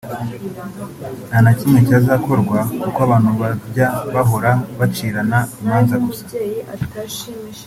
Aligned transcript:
nta 1.29 1.39
na 1.45 1.51
kimwe 1.57 1.79
cyazakorwa 1.87 2.59
kuko 2.81 2.99
abantu 3.07 3.29
bajya 3.41 3.87
bahora 4.13 4.51
bacirana 4.77 5.39
imanza 5.61 5.95
gusa 6.05 6.23